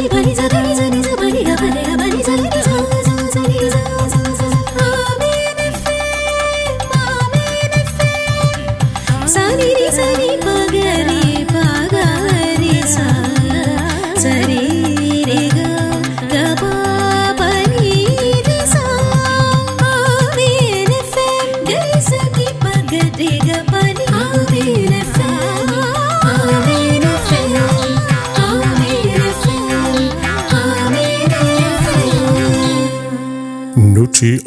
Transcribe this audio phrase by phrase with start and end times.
[0.00, 0.65] بنی چیری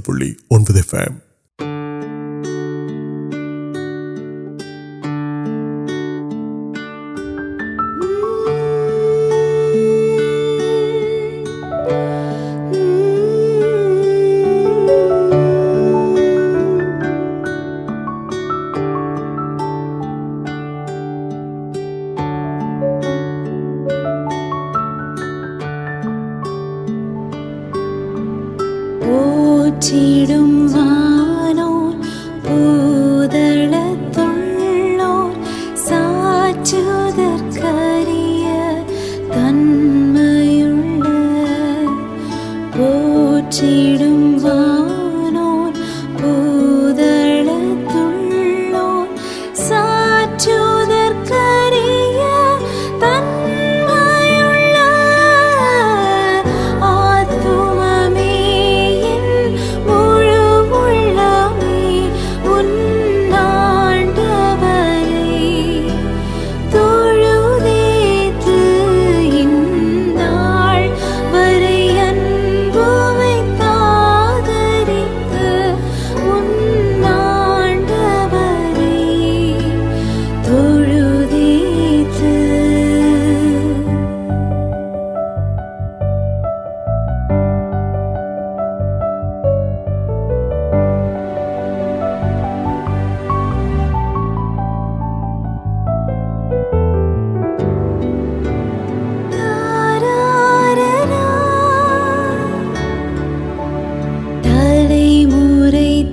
[0.82, 0.96] ف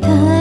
[0.03, 0.40] تھا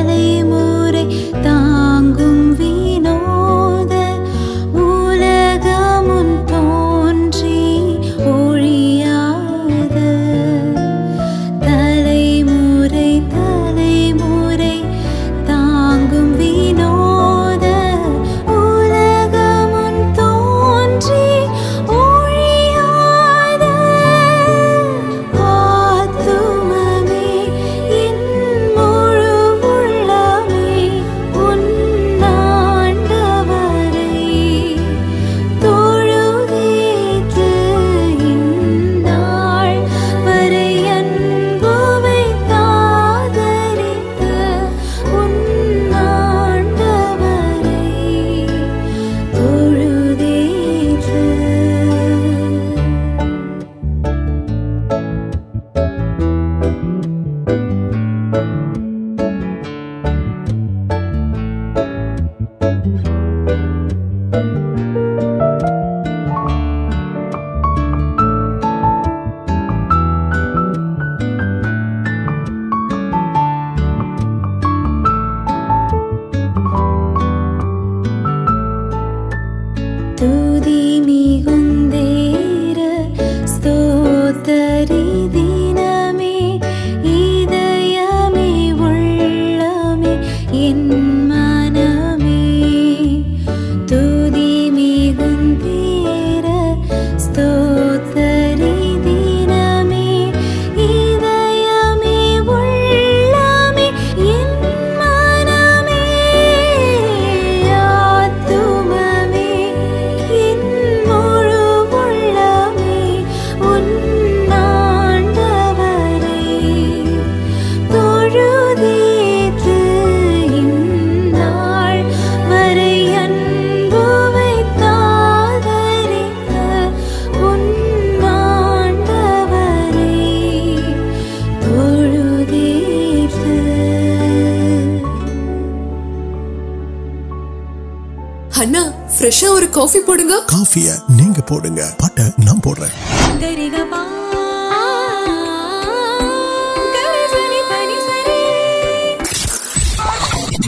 [139.79, 140.89] காஃபி போடுங்க காஃபிய
[141.19, 142.95] நீங்க போடுங்க பாட்டை நான் போடுறேன்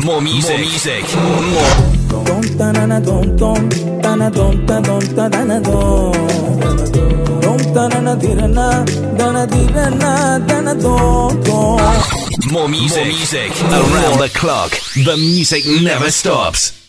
[0.06, 0.58] More music.
[0.58, 1.04] More music.
[1.56, 1.74] More.
[2.28, 3.70] Don ta na na don don
[4.04, 6.12] ta na don ta don ta da na don.
[7.44, 8.68] Don ta na na dira na
[9.20, 10.12] da na dira na
[10.50, 12.02] da na don don.
[12.52, 13.06] More music.
[13.06, 13.52] More music.
[13.80, 16.81] Around the clock, the music never stops.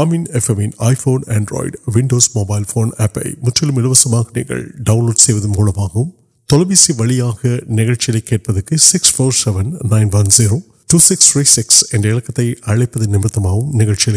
[0.00, 6.64] امین ایفمین iPhone Android Windows mobile phone آپ ڈنوڈ مل
[6.64, 6.92] P C
[7.68, 10.58] نکل six four seven nine one zero
[10.88, 11.94] two six three six
[11.94, 14.16] نمت ملک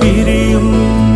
[0.02, 0.54] ری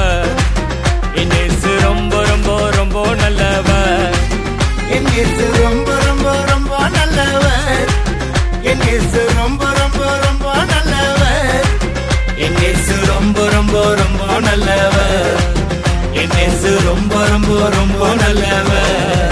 [17.73, 19.30] ل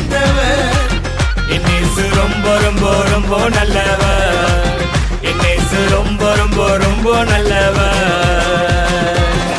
[0.02, 0.38] வந்தவ
[1.54, 4.02] என்னேசு ரொம்ப ரொம்ப ரொம்ப நல்லவ
[5.30, 7.78] என்னேசு ரொம்ப ரொம்ப ரொம்ப நல்லவ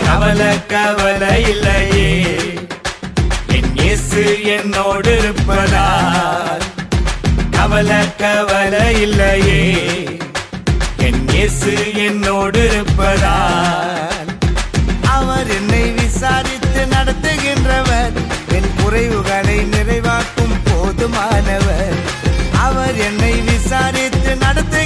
[0.06, 2.08] கவலை கவலை இல்லையே
[3.58, 4.23] என்னேசு
[4.56, 5.86] என்னோடு இருப்பதா
[7.58, 9.62] கவலை கவலை இல்லையே
[11.10, 11.75] என்னேசு
[12.08, 13.38] என்னோடு இருப்பதா
[15.15, 18.15] அவர் என்னை விசாரித்து நடத்துகின்றவர்
[18.58, 19.31] என் குறைவுகள்
[21.08, 24.15] مانے وسارت
[24.27, 24.85] نمبر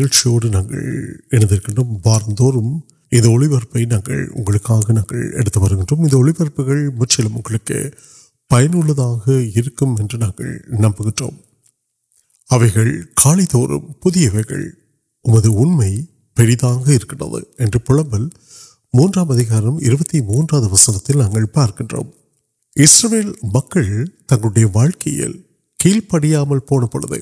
[26.59, 27.22] پڑام پڑھے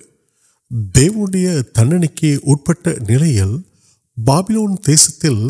[0.71, 4.95] تننے کے اوپر نبی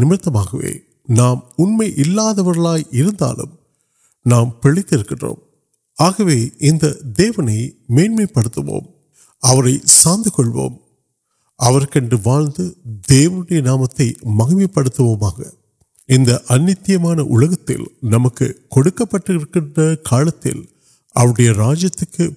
[0.00, 0.28] نمت
[1.08, 2.38] نام امداد
[4.26, 4.92] نام پڑک
[7.90, 8.26] مارک
[13.64, 13.82] نام
[14.24, 15.00] مہم پوت
[18.02, 18.42] نمک